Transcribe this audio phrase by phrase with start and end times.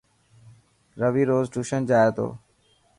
[1.01, 2.27] روي روز ٽيوشن جائي ٿو.